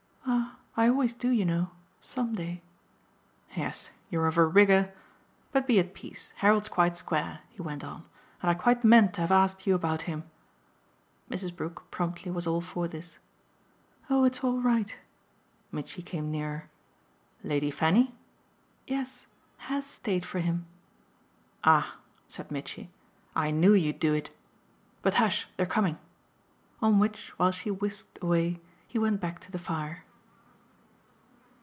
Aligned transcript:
"Ah 0.73 0.85
I 0.87 0.87
always 0.87 1.13
do, 1.13 1.29
you 1.29 1.45
know 1.45 1.69
SOME 1.99 2.33
day." 2.35 2.63
"Yes, 3.55 3.89
you're 4.09 4.25
of 4.25 4.37
a 4.37 4.45
rigour! 4.45 4.93
But 5.51 5.67
be 5.67 5.79
at 5.79 5.93
peace. 5.93 6.31
Harold's 6.37 6.69
quite 6.69 6.95
square," 6.95 7.41
he 7.49 7.61
went 7.61 7.83
on, 7.83 8.05
"and 8.41 8.49
I 8.49 8.53
quite 8.53 8.83
meant 8.83 9.13
to 9.13 9.21
have 9.21 9.31
asked 9.33 9.67
you 9.67 9.75
about 9.75 10.03
him." 10.03 10.23
Mrs. 11.29 11.53
Brook, 11.55 11.83
promptly, 11.91 12.31
was 12.31 12.47
all 12.47 12.61
for 12.61 12.87
this. 12.87 13.19
"Oh 14.09 14.23
it's 14.23 14.43
all 14.45 14.59
right." 14.61 14.97
Mitchy 15.71 16.01
came 16.01 16.31
nearer. 16.31 16.69
"Lady 17.43 17.69
Fanny?" 17.69 18.15
"Yes 18.87 19.27
HAS 19.57 19.85
stayed 19.85 20.25
for 20.25 20.39
him." 20.39 20.65
"Ah," 21.65 21.97
said 22.29 22.49
Mitchy, 22.49 22.89
"I 23.35 23.51
knew 23.51 23.73
you'd 23.73 23.99
do 23.99 24.13
it! 24.13 24.29
But 25.03 25.15
hush 25.15 25.47
they're 25.57 25.65
coming!" 25.65 25.99
On 26.81 26.97
which, 26.97 27.33
while 27.37 27.51
she 27.51 27.69
whisked 27.69 28.17
away, 28.23 28.61
he 28.87 28.97
went 28.97 29.19
back 29.19 29.37
to 29.39 29.51
the 29.51 29.59
fire. 29.59 30.05